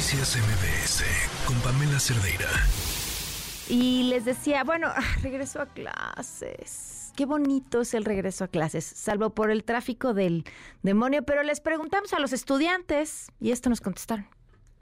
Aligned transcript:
Noticias 0.00 0.38
MBS 0.38 1.04
con 1.44 1.60
Pamela 1.60 2.00
Cerdeira. 2.00 2.48
Y 3.68 4.04
les 4.04 4.24
decía, 4.24 4.64
bueno, 4.64 4.88
regreso 5.22 5.60
a 5.60 5.66
clases. 5.66 7.12
Qué 7.14 7.26
bonito 7.26 7.82
es 7.82 7.92
el 7.92 8.06
regreso 8.06 8.44
a 8.44 8.48
clases, 8.48 8.86
salvo 8.86 9.28
por 9.34 9.50
el 9.50 9.62
tráfico 9.62 10.14
del 10.14 10.44
demonio, 10.82 11.22
pero 11.24 11.42
les 11.42 11.60
preguntamos 11.60 12.14
a 12.14 12.18
los 12.18 12.32
estudiantes 12.32 13.26
y 13.40 13.50
esto 13.50 13.68
nos 13.68 13.82
contestaron. 13.82 14.26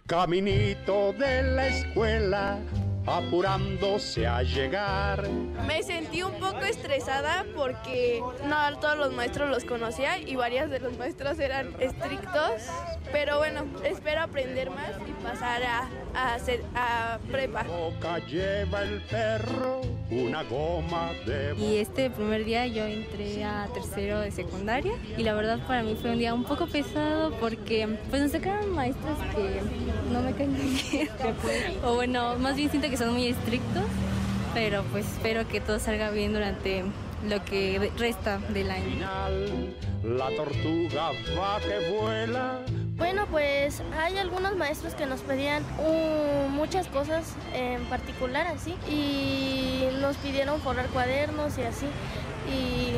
Caminito 0.07 1.12
de 1.14 1.43
la 1.43 1.66
escuela, 1.66 2.61
apurándose 3.11 4.27
a 4.27 4.43
llegar. 4.43 5.29
Me 5.66 5.82
sentí 5.82 6.22
un 6.22 6.34
poco 6.34 6.61
estresada 6.61 7.45
porque 7.54 8.22
no 8.46 8.79
todos 8.79 8.98
los 8.98 9.12
maestros 9.12 9.50
los 9.50 9.64
conocía 9.64 10.18
y 10.18 10.36
varios 10.36 10.70
de 10.70 10.80
los 10.80 10.96
maestros 10.98 11.39
eran 11.39 11.75
estrictos, 11.80 12.62
pero 13.12 13.39
bueno, 13.39 13.64
espero 13.84 14.22
aprender 14.22 14.71
más 14.71 14.93
y 15.08 15.22
pasar 15.22 15.62
a, 15.62 15.89
a, 16.14 16.34
hacer, 16.34 16.62
a 16.75 17.18
prepa. 17.31 17.62
Boca 17.64 18.18
lleva 18.26 18.82
el 18.82 19.00
perro 19.03 19.97
una 20.11 20.43
goma 20.44 21.12
de... 21.26 21.54
Y 21.58 21.76
este 21.76 22.11
primer 22.11 22.44
día 22.44 22.67
yo 22.67 22.85
entré 22.85 23.44
a 23.44 23.68
tercero 23.72 24.21
de 24.21 24.31
secundaria 24.31 24.93
y 25.17 25.22
la 25.22 25.34
verdad 25.34 25.58
para 25.67 25.82
mí 25.82 25.96
fue 26.00 26.12
un 26.12 26.18
día 26.18 26.34
un 26.34 26.44
poco 26.44 26.67
pesado 26.67 27.32
porque 27.40 27.89
pues 28.11 28.22
nos 28.22 28.32
sacaron 28.32 28.72
maestros 28.72 29.18
que 29.34 29.61
no 30.12 30.22
me 30.22 30.32
caen 30.32 30.57
bien. 30.57 31.08
o 31.84 31.94
bueno, 31.94 32.39
más 32.39 32.56
bien 32.56 32.70
siento 32.70 32.89
que 32.89 32.97
son 32.97 33.12
muy 33.12 33.27
estrictos, 33.27 33.84
pero 34.55 34.83
pues 34.84 35.06
espero 35.06 35.47
que 35.48 35.61
todo 35.61 35.78
salga 35.78 36.11
bien 36.11 36.33
durante 36.33 36.84
lo 37.28 37.45
que 37.45 37.91
resta 37.98 38.39
del 38.53 38.70
año. 38.70 38.84
Final, 38.84 39.75
la 40.05 40.31
tortuga 40.36 41.11
va 41.36 41.61
que 41.61 41.91
vuela. 41.92 42.61
Bueno, 42.98 43.27
pues 43.30 43.80
hay 43.97 44.19
algunos 44.19 44.56
maestros 44.56 44.94
que 44.94 45.06
nos 45.06 45.20
pedían 45.20 45.62
uh, 45.78 46.48
muchas 46.48 46.89
cosas 46.89 47.34
en 47.55 47.84
particular 47.86 48.47
así 48.48 48.77
y 48.91 49.89
nos 50.00 50.17
pidieron 50.17 50.61
forrar 50.61 50.89
cuadernos 50.89 51.56
y 51.58 51.62
así 51.62 51.86
y 52.53 52.97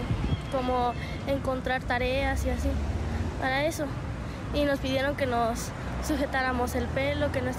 como 0.51 0.95
encontrar 1.27 1.85
tareas 1.85 2.45
y 2.47 2.51
así 2.51 2.71
para 3.41 3.67
eso 3.67 3.85
y 4.55 4.65
nos 4.65 4.81
pidieron 4.81 5.17
que 5.17 5.27
nos 5.27 5.71
sujetáramos 6.07 6.75
el 6.75 6.87
pelo, 6.87 7.31
que 7.31 7.41
no 7.43 7.51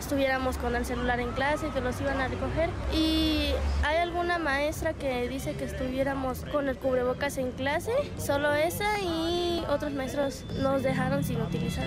estuviéramos 0.00 0.58
con 0.58 0.74
el 0.76 0.84
celular 0.84 1.20
en 1.20 1.30
clase, 1.32 1.68
que 1.70 1.80
los 1.80 2.00
iban 2.00 2.20
a 2.20 2.28
recoger. 2.28 2.70
Y 2.92 3.50
hay 3.84 3.98
alguna 3.98 4.38
maestra 4.38 4.94
que 4.94 5.28
dice 5.28 5.54
que 5.54 5.64
estuviéramos 5.64 6.44
con 6.46 6.68
el 6.68 6.76
cubrebocas 6.76 7.38
en 7.38 7.52
clase, 7.52 7.92
solo 8.18 8.52
esa 8.52 9.00
y 9.00 9.51
otros 9.68 9.92
maestros 9.92 10.44
nos 10.60 10.82
dejaron 10.82 11.24
sin 11.24 11.40
utilizar. 11.40 11.86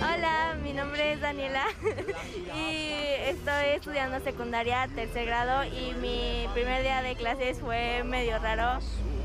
Hola, 0.00 0.56
mi 0.62 0.72
nombre 0.72 1.12
es 1.12 1.20
Daniela 1.20 1.64
y 2.54 3.28
estoy 3.28 3.68
estudiando 3.74 4.20
secundaria 4.20 4.88
tercer 4.94 5.26
grado 5.26 5.64
y 5.64 5.94
mi 5.94 6.46
primer 6.52 6.82
día 6.82 7.02
de 7.02 7.14
clases 7.14 7.58
fue 7.58 8.02
medio 8.04 8.38
raro. 8.38 8.80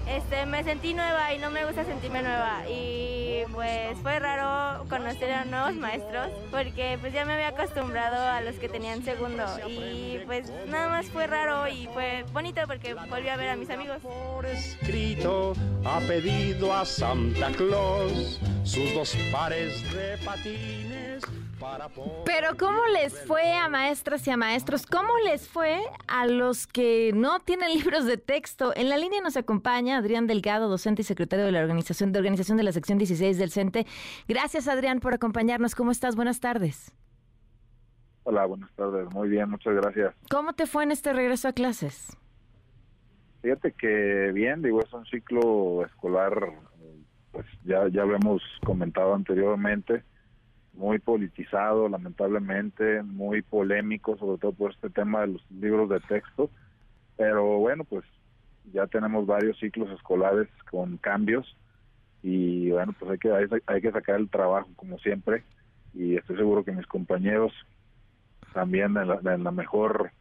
Este, 0.08 0.46
me 0.46 0.64
sentí 0.64 0.94
nueva 0.94 1.34
y 1.34 1.38
no 1.38 1.50
me 1.52 1.66
gusta 1.66 1.86
sentirme 1.86 2.22
nueva 2.22 2.64
y 2.70 3.44
pues 3.54 3.98
fue 4.02 4.20
raro 4.20 4.86
conocer 4.90 5.32
a 5.32 5.46
nuevos 5.46 5.76
maestros 5.76 6.28
porque 6.50 6.98
pues 7.00 7.14
ya 7.14 7.26
me 7.26 7.34
había 7.34 7.50
acostumbrado 7.50 8.22
a 8.22 8.42
los 8.42 8.56
que 8.56 8.68
tenían 8.68 9.04
segundo 9.04 9.44
y 9.68 10.20
pues 10.26 10.52
nada 10.68 10.90
más 10.90 11.08
fue 11.08 11.28
raro 11.28 11.68
y 11.68 11.88
fue 11.94 12.26
bonito 12.34 12.62
porque 12.68 12.94
volví 12.94 13.30
a 13.30 13.38
ver 13.38 13.50
a 13.50 13.56
mis 13.56 13.70
amigos. 13.70 13.98
Por 14.02 14.46
escrito 14.46 15.54
ha 15.86 16.00
pedido 16.02 16.74
a 16.74 16.86
Santa 16.86 17.52
Claus 17.52 18.40
sus 18.64 18.94
dos 18.94 19.16
pares 19.32 19.82
de 19.94 20.18
patines. 20.26 21.01
Pero 22.26 22.58
¿cómo 22.58 22.81
les 22.88 23.20
fue 23.26 23.54
a 23.54 23.70
maestras 23.70 24.28
y 24.28 24.31
a 24.31 24.38
maestros? 24.38 24.86
¿Cómo 24.86 25.09
les 25.26 25.48
fue 25.48 25.80
a 26.08 26.26
los 26.26 26.66
que 26.66 27.12
no 27.13 27.40
tienen 27.40 27.72
libros 27.78 28.06
de 28.06 28.18
texto? 28.18 28.74
En 28.75 28.90
la 28.90 28.97
línea 28.97 29.22
nos 29.22 29.38
acompaña 29.38 29.97
Adrián 29.97 30.28
Delgado, 30.28 30.69
docente 30.69 31.03
y 31.03 31.06
secretario 31.06 31.46
de 31.46 31.52
la 31.52 31.62
organización 31.62 32.12
de 32.12 32.19
organización 32.19 32.58
de 32.58 32.63
la 32.63 32.72
sección 32.72 32.97
16 32.97 33.38
del 33.38 33.52
CENTE. 33.52 33.86
Gracias 34.28 34.68
Adrián 34.68 35.00
por 35.00 35.13
acompañarnos. 35.13 35.75
¿Cómo 35.75 35.91
estás? 35.91 36.16
Buenas 36.16 36.40
tardes. 36.40 36.96
Hola, 38.24 38.46
buenas 38.46 38.72
tardes. 38.74 39.12
Muy 39.13 39.30
bien, 39.30 39.50
muchas 39.50 39.74
gracias. 39.75 40.16
¿Cómo 40.30 40.53
te 40.53 40.68
fue 40.68 40.84
en 40.84 40.91
este 40.91 41.13
regreso 41.13 41.47
a 41.47 41.53
clases? 41.53 42.18
Fíjate 43.41 43.72
que 43.72 44.31
bien, 44.34 44.62
digo, 44.62 44.81
es 44.81 44.94
un 44.94 45.06
ciclo 45.06 45.84
escolar, 45.86 46.53
eh, 46.81 47.03
pues 47.31 47.46
ya, 47.63 47.88
ya 47.88 48.06
lo 48.06 48.16
hemos 48.16 48.41
comentado 48.63 49.16
anteriormente, 49.16 50.03
muy 50.74 51.00
politizado, 51.00 51.90
lamentablemente, 51.90 53.04
muy 53.04 53.42
polémico, 53.42 54.18
sobre 54.18 54.40
todo 54.40 54.54
por 54.54 54.72
este 54.72 54.90
tema 54.90 55.22
de 55.22 55.28
los 55.28 55.52
libros 55.52 55.90
de 55.90 56.00
texto. 56.02 56.50
Pero 57.18 57.59
bueno, 57.59 57.84
pues 57.84 58.06
ya 58.74 58.88
tenemos 58.88 59.26
varios 59.26 59.58
ciclos 59.60 59.90
escolares 59.92 60.48
con 60.70 60.98
cambios 60.98 61.58
y 62.24 62.72
bueno, 62.72 62.94
pues 62.98 63.12
hay 63.12 63.18
que, 63.18 63.62
hay, 63.66 63.81
que 63.81 63.92
sacar 63.92 64.20
el 64.20 64.30
trabajo 64.30 64.70
como 64.76 64.98
siempre 65.00 65.44
y 65.94 66.16
estoy 66.16 66.38
seguro 66.38 66.64
que 66.64 66.72
mis 66.72 66.86
compañeros 66.86 67.52
también 68.54 68.96
en 68.98 69.08
la, 69.08 69.20
en 69.34 69.44
la 69.44 69.52
mejor, 69.52 70.12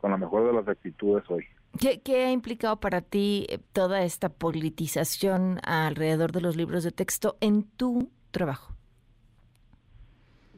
con 0.00 0.10
la 0.10 0.16
mejor 0.16 0.46
de 0.46 0.52
las 0.52 0.68
actitudes 0.68 1.24
hoy. 1.28 1.44
¿Qué, 1.78 2.00
qué 2.00 2.24
ha 2.24 2.32
implicado 2.32 2.80
para 2.80 3.00
ti 3.00 3.46
eh, 3.48 3.58
toda 3.72 4.02
esta 4.02 4.28
politización 4.28 5.60
alrededor 5.62 6.32
de 6.32 6.40
los 6.40 6.56
libros 6.56 6.84
de 6.84 6.90
texto 6.90 7.36
en 7.40 7.62
tu 7.62 8.10
trabajo? 8.32 8.69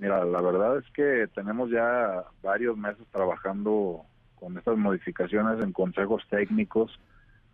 Mira, 0.02 0.24
la 0.24 0.40
verdad 0.40 0.78
es 0.78 0.90
que 0.94 1.28
tenemos 1.32 1.70
ya 1.70 2.24
varios 2.42 2.76
meses 2.76 3.06
trabajando 3.12 4.04
con 4.34 4.58
estas 4.58 4.76
modificaciones 4.76 5.62
en 5.62 5.70
consejos 5.70 6.24
técnicos, 6.28 6.98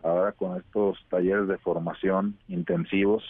ahora 0.03 0.33
con 0.33 0.57
estos 0.57 0.97
talleres 1.11 1.47
de 1.47 1.59
formación 1.59 2.39
intensivos. 2.49 3.23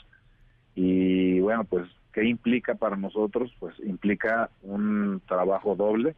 Y 0.76 1.40
bueno, 1.40 1.64
pues, 1.64 1.88
¿qué 2.12 2.26
implica 2.26 2.76
para 2.76 2.94
nosotros? 2.94 3.52
Pues 3.58 3.74
implica 3.80 4.50
un 4.62 5.20
trabajo 5.26 5.74
doble, 5.74 6.14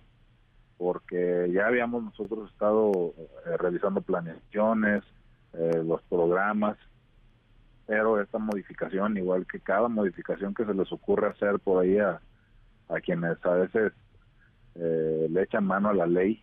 porque 0.77 1.51
ya 1.55 1.69
habíamos 1.69 2.05
nosotros 2.05 2.51
estado 2.51 3.15
eh, 3.17 3.57
realizando 3.57 4.03
planeaciones, 4.03 5.05
eh, 5.55 5.83
los 5.83 6.03
programas, 6.03 6.77
pero 7.87 8.21
esta 8.21 8.37
modificación, 8.37 9.17
igual 9.17 9.47
que 9.51 9.59
cada 9.59 9.89
modificación 9.89 10.53
que 10.53 10.67
se 10.67 10.75
les 10.75 10.93
ocurre 10.93 11.29
hacer 11.29 11.61
por 11.61 11.83
ahí 11.83 11.97
a, 11.97 12.21
a 12.91 13.01
quienes 13.01 13.45
a 13.45 13.55
veces 13.55 13.93
eh, 14.75 15.27
le 15.31 15.43
echan 15.43 15.65
mano 15.65 15.89
a 15.89 15.95
la 15.95 16.07
ley, 16.07 16.43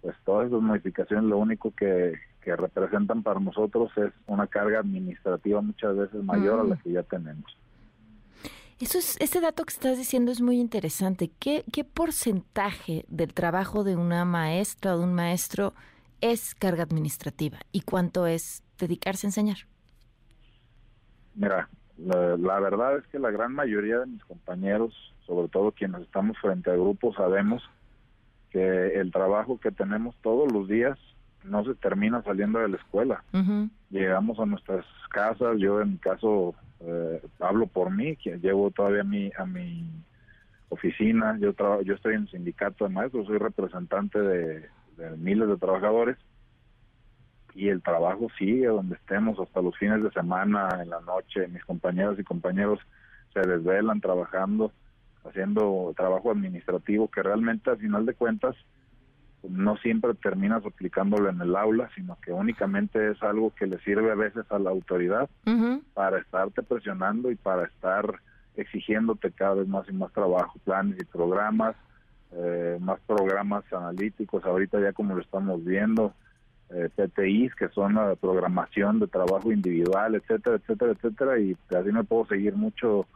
pues 0.00 0.16
todas 0.24 0.48
esas 0.48 0.60
modificaciones 0.60 1.24
lo 1.24 1.38
único 1.38 1.72
que, 1.74 2.14
que 2.42 2.56
representan 2.56 3.22
para 3.22 3.40
nosotros 3.40 3.90
es 3.96 4.12
una 4.26 4.46
carga 4.46 4.80
administrativa 4.80 5.60
muchas 5.60 5.96
veces 5.96 6.22
mayor 6.24 6.60
a 6.60 6.64
la 6.64 6.76
que 6.76 6.92
ya 6.92 7.02
tenemos. 7.02 7.56
Eso 8.80 8.98
es, 8.98 9.16
ese 9.20 9.40
dato 9.40 9.64
que 9.64 9.72
estás 9.72 9.96
diciendo 9.96 10.32
es 10.32 10.40
muy 10.40 10.58
interesante. 10.58 11.30
¿Qué, 11.38 11.64
¿Qué 11.72 11.84
porcentaje 11.84 13.04
del 13.06 13.32
trabajo 13.32 13.84
de 13.84 13.94
una 13.94 14.24
maestra 14.24 14.96
o 14.96 14.98
de 14.98 15.04
un 15.04 15.14
maestro 15.14 15.72
es 16.20 16.56
carga 16.56 16.82
administrativa 16.82 17.60
y 17.70 17.82
cuánto 17.82 18.26
es 18.26 18.64
dedicarse 18.78 19.26
a 19.26 19.28
enseñar? 19.28 19.58
Mira, 21.36 21.68
la, 21.96 22.36
la 22.36 22.58
verdad 22.58 22.98
es 22.98 23.06
que 23.06 23.20
la 23.20 23.30
gran 23.30 23.54
mayoría 23.54 24.00
de 24.00 24.06
mis 24.06 24.24
compañeros, 24.24 25.11
sobre 25.32 25.48
todo 25.48 25.72
quienes 25.72 26.02
estamos 26.02 26.36
frente 26.38 26.70
a 26.70 26.74
grupos, 26.74 27.16
sabemos 27.16 27.62
que 28.50 29.00
el 29.00 29.10
trabajo 29.10 29.58
que 29.58 29.70
tenemos 29.70 30.14
todos 30.22 30.52
los 30.52 30.68
días 30.68 30.98
no 31.44 31.64
se 31.64 31.74
termina 31.74 32.22
saliendo 32.22 32.58
de 32.58 32.68
la 32.68 32.76
escuela. 32.76 33.24
Llegamos 33.88 34.38
a 34.38 34.44
nuestras 34.46 34.84
casas, 35.10 35.56
yo 35.58 35.80
en 35.80 35.92
mi 35.92 35.96
caso 35.98 36.54
eh, 36.80 37.22
hablo 37.40 37.66
por 37.66 37.90
mí, 37.90 38.16
que 38.16 38.36
llevo 38.38 38.70
todavía 38.70 39.00
a 39.00 39.04
mi, 39.04 39.30
a 39.38 39.46
mi 39.46 39.86
oficina, 40.68 41.38
yo, 41.40 41.54
traba- 41.54 41.80
yo 41.82 41.94
estoy 41.94 42.14
en 42.14 42.22
el 42.22 42.28
sindicato 42.30 42.84
de 42.84 42.90
maestros, 42.94 43.26
soy 43.26 43.38
representante 43.38 44.18
de, 44.20 44.68
de 44.98 45.16
miles 45.16 45.48
de 45.48 45.56
trabajadores 45.56 46.18
y 47.54 47.68
el 47.68 47.82
trabajo 47.82 48.28
sigue 48.38 48.66
donde 48.66 48.96
estemos 48.96 49.38
hasta 49.38 49.60
los 49.62 49.76
fines 49.78 50.02
de 50.02 50.10
semana, 50.10 50.68
en 50.82 50.90
la 50.90 51.00
noche, 51.00 51.48
mis 51.48 51.64
compañeras 51.64 52.18
y 52.18 52.24
compañeros 52.24 52.78
se 53.34 53.40
desvelan 53.40 54.00
trabajando, 54.00 54.72
haciendo 55.24 55.92
trabajo 55.96 56.30
administrativo 56.30 57.08
que 57.08 57.22
realmente 57.22 57.70
al 57.70 57.78
final 57.78 58.06
de 58.06 58.14
cuentas 58.14 58.56
no 59.48 59.76
siempre 59.78 60.14
terminas 60.14 60.64
aplicándolo 60.64 61.28
en 61.28 61.40
el 61.40 61.56
aula, 61.56 61.90
sino 61.94 62.16
que 62.20 62.32
únicamente 62.32 63.10
es 63.10 63.22
algo 63.22 63.52
que 63.54 63.66
le 63.66 63.78
sirve 63.80 64.10
a 64.10 64.14
veces 64.14 64.44
a 64.50 64.58
la 64.58 64.70
autoridad 64.70 65.28
para 65.94 66.18
estarte 66.18 66.62
presionando 66.62 67.30
y 67.30 67.36
para 67.36 67.64
estar 67.64 68.20
exigiéndote 68.56 69.32
cada 69.32 69.54
vez 69.54 69.68
más 69.68 69.88
y 69.88 69.92
más 69.92 70.12
trabajo, 70.12 70.58
planes 70.64 70.98
y 71.00 71.04
programas, 71.04 71.74
eh, 72.32 72.78
más 72.80 73.00
programas 73.00 73.64
analíticos, 73.72 74.44
ahorita 74.44 74.80
ya 74.80 74.92
como 74.92 75.14
lo 75.14 75.22
estamos 75.22 75.64
viendo, 75.64 76.14
eh, 76.70 76.88
PTIs, 76.94 77.54
que 77.54 77.68
son 77.70 77.94
la 77.94 78.14
programación 78.14 79.00
de 79.00 79.06
trabajo 79.06 79.52
individual, 79.52 80.14
etcétera, 80.14 80.56
etcétera, 80.56 80.92
etcétera, 80.92 81.38
y 81.38 81.56
así 81.76 81.92
me 81.92 82.04
puedo 82.04 82.26
seguir 82.26 82.54
mucho 82.54 83.06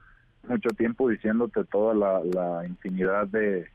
mucho 0.49 0.71
tiempo 0.71 1.09
diciéndote 1.09 1.65
toda 1.65 1.95
la, 1.95 2.67
infinidad 2.67 3.27
de 3.29 3.67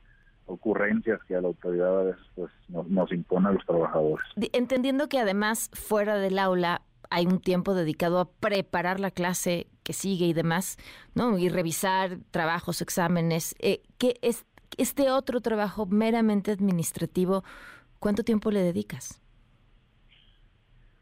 ocurrencias 0.46 1.20
que 1.24 1.36
a 1.36 1.40
la 1.40 1.48
autoridad 1.48 2.00
a 2.00 2.02
veces 2.04 2.22
pues, 2.34 2.50
nos, 2.68 3.12
impone 3.12 3.48
a 3.48 3.52
los 3.52 3.64
trabajadores. 3.64 4.26
Entendiendo 4.52 5.08
que 5.08 5.18
además 5.18 5.70
fuera 5.72 6.16
del 6.16 6.38
aula 6.38 6.82
hay 7.10 7.26
un 7.26 7.40
tiempo 7.40 7.74
dedicado 7.74 8.20
a 8.20 8.30
preparar 8.30 8.98
la 8.98 9.10
clase 9.10 9.66
que 9.82 9.92
sigue 9.92 10.26
y 10.26 10.32
demás, 10.32 10.78
¿no? 11.14 11.38
Y 11.38 11.48
revisar 11.48 12.18
trabajos, 12.30 12.80
exámenes. 12.80 13.54
Eh, 13.58 13.82
¿Qué 13.98 14.14
es 14.22 14.46
este 14.78 15.10
otro 15.10 15.40
trabajo 15.40 15.86
meramente 15.86 16.50
administrativo? 16.50 17.44
¿Cuánto 17.98 18.24
tiempo 18.24 18.50
le 18.50 18.62
dedicas? 18.62 19.21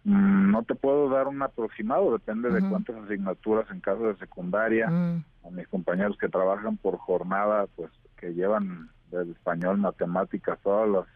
Mm, 0.04 0.50
no 0.50 0.62
te 0.62 0.74
puedo 0.74 1.08
dar 1.10 1.28
un 1.28 1.42
aproximado, 1.42 2.12
depende 2.12 2.50
de 2.50 2.66
cuántas 2.68 2.96
asignaturas 2.96 3.70
en 3.70 3.80
caso 3.80 4.08
de 4.08 4.16
secundaria. 4.16 4.88
Mm. 4.88 5.24
A 5.46 5.50
mis 5.50 5.68
compañeros 5.68 6.16
que 6.18 6.28
trabajan 6.28 6.76
por 6.76 6.96
jornada, 6.96 7.66
pues 7.76 7.90
que 8.16 8.32
llevan 8.34 8.90
del 9.10 9.30
español, 9.30 9.78
matemáticas, 9.78 10.58
todas 10.62 10.88
las, 10.88 11.06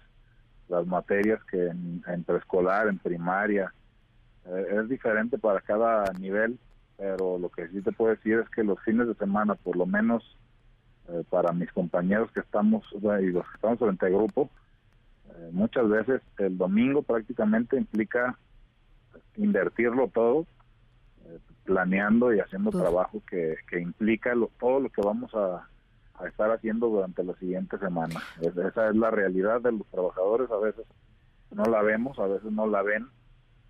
las 0.68 0.86
materias 0.86 1.42
que 1.44 1.68
en, 1.68 2.24
preescolar, 2.24 2.88
en 2.88 2.98
primaria, 2.98 3.72
eh, 4.46 4.66
es 4.80 4.88
diferente 4.88 5.38
para 5.38 5.60
cada 5.60 6.12
nivel, 6.14 6.58
pero 6.96 7.38
lo 7.38 7.48
que 7.50 7.68
sí 7.68 7.80
te 7.82 7.92
puedo 7.92 8.14
decir 8.14 8.38
es 8.38 8.48
que 8.50 8.64
los 8.64 8.80
fines 8.80 9.06
de 9.06 9.14
semana, 9.14 9.54
por 9.54 9.76
lo 9.76 9.86
menos 9.86 10.36
eh, 11.08 11.22
para 11.28 11.52
mis 11.52 11.70
compañeros 11.72 12.30
que 12.32 12.40
estamos 12.40 12.84
y 12.92 13.26
los 13.26 13.46
que 13.48 13.54
estamos 13.56 13.78
frente 13.78 14.06
al 14.06 14.12
grupo, 14.12 14.50
eh, 15.28 15.50
muchas 15.52 15.88
veces 15.88 16.22
el 16.38 16.56
domingo 16.56 17.02
prácticamente 17.02 17.76
implica 17.76 18.38
invertirlo 19.36 20.08
todo, 20.08 20.46
eh, 21.24 21.38
planeando 21.64 22.32
y 22.32 22.40
haciendo 22.40 22.70
trabajo 22.70 23.22
que, 23.28 23.56
que 23.68 23.80
implica 23.80 24.34
lo, 24.34 24.50
todo 24.58 24.80
lo 24.80 24.90
que 24.90 25.02
vamos 25.02 25.34
a, 25.34 25.68
estar 26.26 26.50
haciendo 26.52 26.88
durante 26.88 27.24
la 27.24 27.34
siguiente 27.34 27.76
semana. 27.78 28.20
esa 28.40 28.88
es 28.88 28.96
la 28.96 29.10
realidad 29.10 29.60
de 29.60 29.72
los 29.72 29.86
trabajadores, 29.88 30.48
a 30.50 30.58
veces 30.58 30.86
no 31.50 31.64
la 31.64 31.82
vemos, 31.82 32.18
a 32.18 32.26
veces 32.26 32.50
no 32.52 32.66
la 32.66 32.82
ven, 32.82 33.08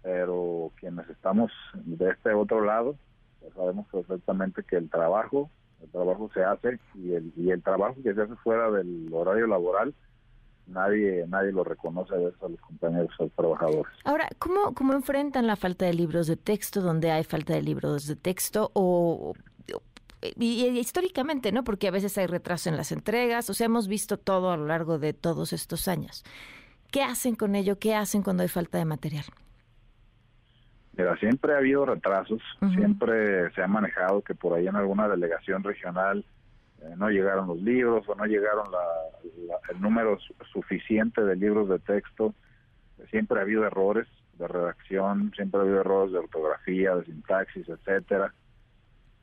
pero 0.03 0.71
quienes 0.77 1.09
estamos 1.09 1.51
de 1.75 2.11
este 2.11 2.33
otro 2.33 2.63
lado, 2.63 2.97
pues 3.41 3.55
sabemos 3.55 3.87
perfectamente 3.91 4.63
que 4.63 4.77
el 4.77 4.91
trabajo, 4.91 5.51
el 5.83 5.91
trabajo 5.91 6.31
se 6.35 6.45
hace 6.45 6.79
y 6.95 7.15
el, 7.15 7.33
y 7.35 7.51
el 7.51 7.63
trabajo 7.63 7.97
que 8.03 8.15
se 8.15 8.23
hace 8.23 8.37
fuera 8.37 8.71
del 8.71 9.09
horario 9.13 9.47
laboral, 9.47 9.95
nadie 10.67 11.25
nadie 11.29 11.53
lo 11.53 11.65
reconoce 11.65 12.15
a 12.15 12.19
veces 12.19 12.43
a 12.43 12.49
los 12.49 12.61
compañeros, 12.61 13.11
a 13.19 13.25
los 13.25 13.33
trabajadores. 13.33 13.93
Ahora, 14.05 14.29
¿cómo, 14.39 14.75
¿cómo 14.75 14.93
enfrentan 14.95 15.47
la 15.47 15.57
falta 15.57 15.85
de 15.87 15.95
libros 15.95 16.27
de 16.27 16.37
texto 16.37 16.81
donde 16.81 17.11
hay 17.11 17.25
falta 17.25 17.53
de 17.53 17.63
libros 17.63 18.07
de 18.07 18.17
texto 18.17 18.71
o, 18.75 19.35
y, 20.37 20.67
históricamente, 20.79 21.53
¿no? 21.53 21.65
Porque 21.65 21.89
a 21.89 21.91
veces 21.91 22.17
hay 22.19 22.27
retraso 22.27 22.69
en 22.69 22.77
las 22.77 22.93
entregas, 22.93 23.49
o 23.51 23.55
sea, 23.55 23.67
hemos 23.67 23.89
visto 23.89 24.19
todo 24.19 24.51
a 24.51 24.57
lo 24.57 24.67
largo 24.67 24.99
de 24.99 25.13
todos 25.13 25.53
estos 25.53 25.89
años. 25.89 26.25
¿Qué 26.91 27.03
hacen 27.03 27.35
con 27.35 27.55
ello? 27.55 27.79
¿Qué 27.79 27.95
hacen 27.95 28.23
cuando 28.23 28.43
hay 28.43 28.49
falta 28.49 28.79
de 28.79 28.85
material? 28.85 29.25
Mira, 30.97 31.17
siempre 31.17 31.55
ha 31.55 31.59
habido 31.59 31.85
retrasos, 31.85 32.41
siempre 32.77 33.53
se 33.53 33.63
ha 33.63 33.67
manejado 33.67 34.23
que 34.23 34.35
por 34.35 34.55
ahí 34.55 34.69
en 34.69 34.77
alguna 34.77 35.09
delegación 35.09 35.65
regional 35.65 36.25
no 36.97 37.11
llegaron 37.11 37.49
los 37.49 37.61
libros 37.61 38.09
o 38.09 38.15
no 38.15 38.25
llegaron 38.27 38.67
el 39.71 39.81
número 39.81 40.19
suficiente 40.53 41.23
de 41.23 41.37
libros 41.37 41.69
de 41.69 41.79
texto. 41.79 42.35
Siempre 43.11 43.39
ha 43.39 43.43
habido 43.43 43.65
errores 43.65 44.07
de 44.39 44.49
redacción, 44.49 45.33
siempre 45.35 45.61
ha 45.61 45.63
habido 45.63 45.81
errores 45.81 46.13
de 46.13 46.19
ortografía, 46.19 46.95
de 46.97 47.05
sintaxis, 47.05 47.69
etcétera. 47.69 48.35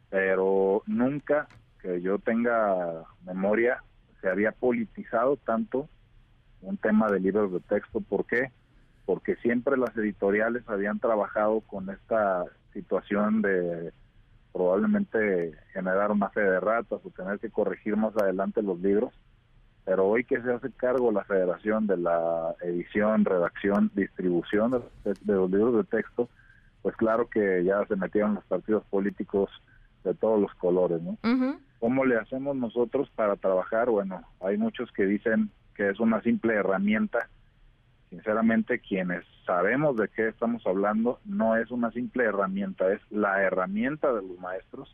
Pero 0.10 0.84
nunca 0.88 1.48
que 1.82 2.02
yo 2.02 2.20
tenga 2.20 3.04
memoria 3.26 3.84
se 4.22 4.30
había 4.30 4.52
politizado 4.52 5.38
tanto 5.38 5.90
un 6.62 6.78
tema 6.78 7.10
de 7.10 7.20
libros 7.20 7.52
de 7.52 7.60
texto. 7.62 8.02
¿Por 8.02 8.26
qué? 8.26 8.52
Porque 9.06 9.36
siempre 9.38 9.78
las 9.78 9.96
editoriales 9.98 10.64
habían 10.68 11.00
trabajado 11.00 11.62
con 11.62 11.90
esta 11.90 12.46
situación 12.74 13.42
de 13.42 13.92
probablemente 14.52 15.54
generar 15.74 16.12
una 16.12 16.30
fe 16.30 16.42
de 16.42 16.60
ratas 16.60 17.00
o 17.04 17.10
tener 17.10 17.40
que 17.40 17.50
corregir 17.50 17.96
más 17.96 18.16
adelante 18.18 18.62
los 18.62 18.80
libros. 18.80 19.14
Pero 19.86 20.08
hoy 20.08 20.24
que 20.24 20.42
se 20.42 20.54
hace 20.54 20.72
cargo 20.72 21.12
la 21.12 21.24
federación 21.24 21.88
de 21.88 21.98
la 21.98 22.56
edición, 22.62 23.26
redacción, 23.26 23.92
distribución 23.96 24.84
de, 25.04 25.16
los 25.26 25.50
libros 25.50 25.76
de 25.78 25.84
texto, 25.86 26.30
pues 26.82 26.96
claro 26.96 27.28
que 27.30 27.64
ya 27.64 27.86
se 27.88 27.96
metieron 27.96 28.36
los 28.36 28.44
partidos 28.46 28.84
políticos 28.86 29.50
de 30.04 30.14
todos 30.14 30.40
los 30.40 30.54
colores, 30.56 31.02
¿no? 31.02 31.18
¿Cómo 31.80 32.06
le 32.06 32.16
hacemos 32.18 32.56
nosotros 32.56 33.10
para 33.16 33.36
trabajar? 33.38 33.90
Bueno, 33.90 34.22
hay 34.40 34.58
muchos 34.58 34.92
que 34.92 35.06
dicen 35.06 35.50
que 35.74 35.90
es 35.90 36.00
una 36.00 36.22
simple 36.22 36.54
herramienta 36.54 37.28
sinceramente 38.12 38.80
quienes 38.80 39.24
sabemos 39.46 39.96
de 39.96 40.10
qué 40.10 40.28
estamos 40.28 40.62
hablando 40.68 41.20
no 41.24 41.56
es 41.56 41.72
una 41.72 41.92
simple 41.92 42.26
herramienta, 42.26 42.92
es 42.92 43.00
la 43.10 43.42
herramienta 43.42 44.12
de 44.14 44.22
los 44.22 44.38
maestros. 44.38 44.94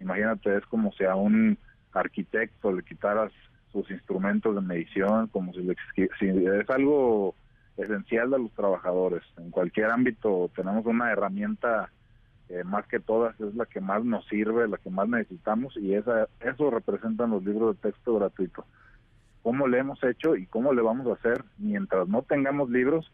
Imagínate, 0.00 0.56
es 0.56 0.64
como 0.66 0.92
si 0.92 1.04
a 1.04 1.14
un 1.14 1.58
arquitecto 1.92 2.72
le 2.72 2.82
quitaras 2.82 3.30
sus 3.70 3.88
instrumentos 3.90 4.54
de 4.54 4.62
medición, 4.62 5.28
como 5.28 5.52
si, 5.52 5.60
le, 5.60 5.76
es 6.60 6.70
algo 6.70 7.34
esencial 7.76 8.30
de 8.30 8.38
los 8.38 8.52
trabajadores. 8.52 9.22
En 9.36 9.50
cualquier 9.50 9.90
ámbito 9.90 10.50
tenemos 10.56 10.86
una 10.86 11.12
herramienta 11.12 11.90
más 12.64 12.86
que 12.86 13.00
todas 13.00 13.38
es 13.40 13.54
la 13.54 13.64
que 13.64 13.80
más 13.80 14.04
nos 14.04 14.26
sirve, 14.26 14.68
la 14.68 14.76
que 14.76 14.90
más 14.90 15.08
necesitamos 15.08 15.74
y 15.78 15.94
esa, 15.94 16.28
eso 16.40 16.70
representan 16.70 17.30
los 17.30 17.42
libros 17.42 17.76
de 17.76 17.90
texto 17.90 18.18
gratuitos 18.18 18.66
cómo 19.42 19.66
le 19.66 19.78
hemos 19.78 20.02
hecho 20.04 20.36
y 20.36 20.46
cómo 20.46 20.72
le 20.72 20.82
vamos 20.82 21.06
a 21.06 21.14
hacer 21.14 21.44
mientras 21.58 22.08
no 22.08 22.22
tengamos 22.22 22.70
libros. 22.70 23.10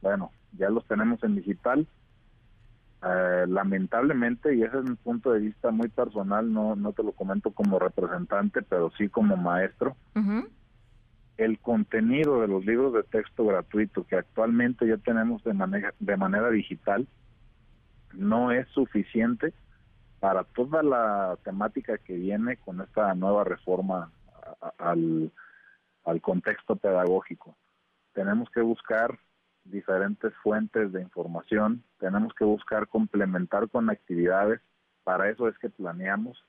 Bueno, 0.00 0.30
ya 0.56 0.70
los 0.70 0.86
tenemos 0.86 1.22
en 1.24 1.36
digital. 1.36 1.86
Eh, 3.04 3.46
lamentablemente, 3.48 4.54
y 4.54 4.62
ese 4.62 4.78
es 4.78 4.84
mi 4.84 4.94
punto 4.94 5.32
de 5.32 5.40
vista 5.40 5.72
muy 5.72 5.88
personal, 5.88 6.52
no, 6.52 6.76
no 6.76 6.92
te 6.92 7.02
lo 7.02 7.10
comento 7.12 7.50
como 7.50 7.80
representante, 7.80 8.62
pero 8.62 8.92
sí 8.96 9.08
como 9.08 9.36
maestro, 9.36 9.96
el 11.36 11.58
contenido 11.58 12.40
de 12.40 12.46
los 12.46 12.64
libros 12.64 12.92
de 12.92 13.02
texto 13.02 13.44
gratuito 13.44 14.06
que 14.06 14.16
actualmente 14.16 14.86
ya 14.86 14.98
tenemos 14.98 15.42
de 15.42 15.52
manera, 15.52 15.92
de 15.98 16.16
manera 16.16 16.50
digital 16.50 17.08
no 18.14 18.52
es 18.52 18.68
suficiente 18.68 19.52
para 20.20 20.44
toda 20.44 20.82
la 20.82 21.36
temática 21.42 21.98
que 21.98 22.14
viene 22.14 22.56
con 22.58 22.80
esta 22.80 23.14
nueva 23.14 23.42
reforma 23.42 24.10
al, 24.78 25.32
al 26.04 26.20
contexto 26.20 26.76
pedagógico. 26.76 27.56
Tenemos 28.12 28.50
que 28.50 28.60
buscar 28.60 29.18
diferentes 29.64 30.32
fuentes 30.42 30.92
de 30.92 31.02
información, 31.02 31.82
tenemos 31.98 32.34
que 32.34 32.44
buscar 32.44 32.88
complementar 32.88 33.68
con 33.68 33.90
actividades, 33.90 34.60
para 35.04 35.30
eso 35.30 35.48
es 35.48 35.56
que 35.58 35.70
planeamos, 35.70 36.44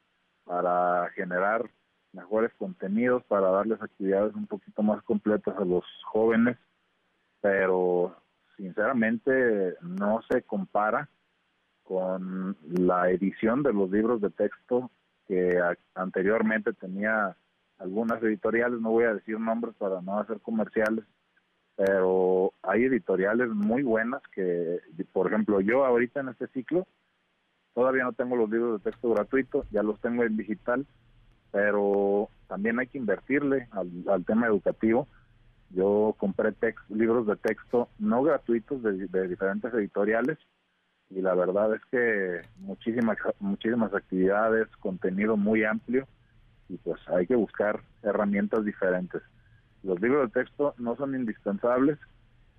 para 0.45 1.09
generar 1.11 1.69
mejores 2.11 2.51
contenidos, 2.55 3.23
para 3.25 3.49
darles 3.49 3.81
actividades 3.81 4.33
un 4.35 4.47
poquito 4.47 4.83
más 4.83 5.01
completas 5.03 5.55
a 5.57 5.65
los 5.65 5.83
jóvenes, 6.05 6.57
pero 7.41 8.15
sinceramente 8.57 9.75
no 9.81 10.21
se 10.29 10.43
compara 10.43 11.09
con 11.83 12.55
la 12.69 13.09
edición 13.09 13.63
de 13.63 13.73
los 13.73 13.89
libros 13.91 14.21
de 14.21 14.29
texto 14.29 14.89
que 15.27 15.59
anteriormente 15.95 16.73
tenía 16.73 17.35
algunas 17.83 18.23
editoriales, 18.23 18.79
no 18.79 18.91
voy 18.91 19.03
a 19.03 19.13
decir 19.13 19.39
nombres 19.39 19.75
para 19.75 20.01
no 20.01 20.17
hacer 20.17 20.39
comerciales, 20.39 21.03
pero 21.75 22.53
hay 22.61 22.85
editoriales 22.85 23.49
muy 23.49 23.83
buenas 23.83 24.21
que, 24.33 24.79
por 25.11 25.27
ejemplo, 25.27 25.59
yo 25.59 25.85
ahorita 25.85 26.21
en 26.21 26.29
este 26.29 26.47
ciclo 26.47 26.87
todavía 27.73 28.03
no 28.03 28.13
tengo 28.13 28.35
los 28.37 28.49
libros 28.49 28.81
de 28.81 28.91
texto 28.91 29.09
gratuitos, 29.13 29.69
ya 29.69 29.83
los 29.83 29.99
tengo 29.99 30.23
en 30.23 30.37
digital, 30.37 30.85
pero 31.51 32.29
también 32.47 32.79
hay 32.79 32.87
que 32.87 32.99
invertirle 32.99 33.67
al, 33.71 34.23
tema 34.25 34.47
educativo. 34.47 35.07
Yo 35.71 36.15
compré 36.17 36.53
libros 36.89 37.27
de 37.27 37.35
texto 37.35 37.89
no 37.99 38.23
gratuitos 38.23 38.81
de, 38.81 39.07
de, 39.07 39.27
diferentes 39.27 39.73
editoriales 39.73 40.37
y 41.09 41.21
la 41.21 41.33
verdad 41.33 41.75
es 41.75 41.81
que 41.91 42.41
muchísimas 42.59 43.17
muchísimas 43.39 43.93
actividades, 43.93 44.67
contenido 44.77 45.35
muy 45.35 45.63
amplio 45.63 46.07
y 46.73 46.77
pues 46.77 46.99
hay 47.07 47.27
que 47.27 47.35
buscar 47.35 47.81
herramientas 48.01 48.65
diferentes. 48.65 49.21
Los 49.83 50.01
libros 50.01 50.31
de 50.31 50.41
texto 50.41 50.73
no 50.77 50.95
son 50.95 51.13
indispensables, 51.13 51.99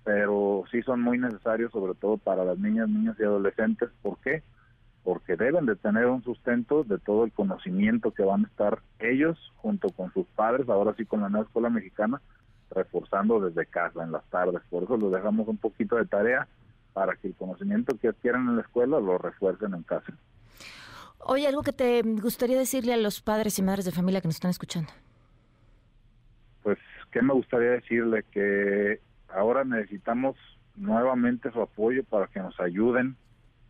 pero 0.05 0.63
sí 0.71 0.81
son 0.83 1.01
muy 1.01 1.17
necesarios, 1.17 1.71
sobre 1.71 1.95
todo 1.95 2.17
para 2.17 2.45
las 2.45 2.57
niñas, 2.57 2.87
niños 2.87 3.17
y 3.19 3.23
adolescentes. 3.23 3.89
¿Por 4.01 4.17
qué? 4.19 4.41
Porque 5.03 5.35
deben 5.35 5.65
de 5.65 5.75
tener 5.75 6.05
un 6.05 6.23
sustento 6.23 6.83
de 6.83 6.97
todo 6.97 7.25
el 7.25 7.33
conocimiento 7.33 8.11
que 8.11 8.23
van 8.23 8.45
a 8.45 8.47
estar 8.47 8.79
ellos 8.99 9.37
junto 9.57 9.89
con 9.89 10.13
sus 10.13 10.27
padres, 10.27 10.69
ahora 10.69 10.93
sí 10.95 11.05
con 11.05 11.21
la 11.21 11.29
nueva 11.29 11.45
escuela 11.45 11.69
mexicana, 11.69 12.21
reforzando 12.71 13.41
desde 13.41 13.65
casa 13.65 14.03
en 14.03 14.13
las 14.13 14.23
tardes. 14.29 14.61
Por 14.69 14.83
eso 14.83 14.95
les 14.95 15.11
dejamos 15.11 15.47
un 15.47 15.57
poquito 15.57 15.97
de 15.97 16.05
tarea 16.05 16.47
para 16.93 17.15
que 17.15 17.27
el 17.27 17.35
conocimiento 17.35 17.97
que 17.99 18.07
adquieran 18.07 18.47
en 18.47 18.55
la 18.55 18.61
escuela 18.61 18.99
lo 18.99 19.17
refuercen 19.17 19.73
en 19.73 19.83
casa. 19.83 20.13
Oye, 21.27 21.47
algo 21.47 21.63
que 21.63 21.73
te 21.73 22.03
gustaría 22.03 22.55
decirle 22.55 22.93
a 22.93 22.97
los 22.97 23.19
padres 23.19 23.57
y 23.57 23.63
madres 23.63 23.83
de 23.83 23.91
familia 23.91 24.21
que 24.21 24.27
nos 24.27 24.35
están 24.35 24.51
escuchando. 24.51 24.91
Pues, 26.61 26.77
¿qué 27.11 27.19
me 27.23 27.33
gustaría 27.33 27.71
decirle? 27.71 28.23
Que 28.29 28.99
ahora 29.29 29.63
necesitamos 29.63 30.35
nuevamente 30.75 31.51
su 31.51 31.63
apoyo 31.63 32.03
para 32.03 32.27
que 32.27 32.39
nos 32.39 32.59
ayuden 32.59 33.15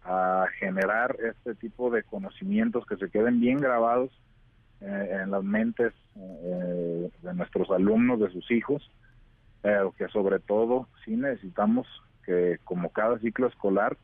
a 0.03 0.47
generar 0.59 1.15
este 1.23 1.55
tipo 1.55 1.89
de 1.89 2.03
conocimientos 2.03 2.85
que 2.85 2.97
se 2.97 3.09
queden 3.09 3.39
bien 3.39 3.59
grabados 3.59 4.11
eh, 4.81 5.19
en 5.23 5.31
las 5.31 5.43
mentes 5.45 5.93
eh, 6.17 7.09
de 7.21 7.33
nuestros 7.35 7.71
alumnos, 7.71 8.19
de 8.19 8.31
sus 8.31 8.51
hijos, 8.51 8.91
pero 9.61 9.93
que 9.93 10.09
sobre 10.09 10.39
todo 10.39 10.89
sí 11.05 11.15
necesitamos 11.15 11.87
que 12.25 12.59
como 12.65 12.89
cada 12.89 13.17
ciclo 13.19 13.47
escolar 13.47 13.95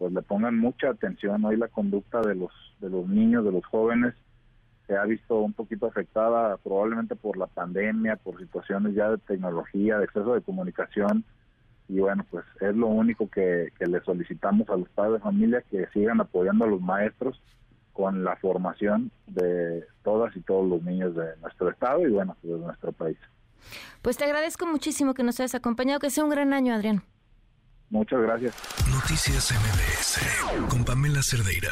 pues 0.00 0.14
le 0.14 0.22
pongan 0.22 0.58
mucha 0.58 0.88
atención 0.88 1.44
hoy 1.44 1.58
la 1.58 1.68
conducta 1.68 2.22
de 2.22 2.34
los 2.34 2.50
de 2.80 2.88
los 2.88 3.06
niños 3.06 3.44
de 3.44 3.52
los 3.52 3.66
jóvenes. 3.66 4.14
Se 4.86 4.96
ha 4.96 5.04
visto 5.04 5.40
un 5.40 5.52
poquito 5.52 5.86
afectada 5.86 6.56
probablemente 6.56 7.16
por 7.16 7.36
la 7.36 7.46
pandemia 7.46 8.16
por 8.16 8.38
situaciones 8.38 8.94
ya 8.94 9.10
de 9.10 9.18
tecnología 9.18 9.98
de 9.98 10.06
exceso 10.06 10.32
de 10.32 10.40
comunicación. 10.40 11.22
Y 11.86 12.00
bueno 12.00 12.24
pues 12.30 12.46
es 12.62 12.74
lo 12.74 12.86
único 12.86 13.28
que, 13.28 13.74
que 13.78 13.86
le 13.86 14.00
solicitamos 14.00 14.70
a 14.70 14.76
los 14.78 14.88
padres 14.88 15.14
de 15.14 15.20
familia 15.20 15.62
que 15.70 15.86
sigan 15.92 16.18
apoyando 16.22 16.64
a 16.64 16.68
los 16.68 16.80
maestros 16.80 17.38
con 17.92 18.24
la 18.24 18.36
formación 18.36 19.10
de 19.26 19.84
todas 20.02 20.34
y 20.34 20.40
todos 20.40 20.66
los 20.66 20.82
niños 20.82 21.14
de 21.14 21.36
nuestro 21.42 21.68
estado 21.68 22.08
y 22.08 22.10
bueno 22.10 22.38
de 22.42 22.56
nuestro 22.56 22.92
país. 22.92 23.18
Pues 24.00 24.16
te 24.16 24.24
agradezco 24.24 24.64
muchísimo 24.64 25.12
que 25.12 25.24
nos 25.24 25.38
hayas 25.40 25.54
acompañado. 25.54 26.00
Que 26.00 26.08
sea 26.08 26.24
un 26.24 26.30
gran 26.30 26.54
año 26.54 26.72
Adrián 26.72 27.02
Muchas 27.90 28.20
gracias. 28.20 28.54
Noticias 28.88 29.52
MBS 29.52 30.68
con 30.68 30.84
Pamela 30.84 31.22
Cerdeira. 31.22 31.70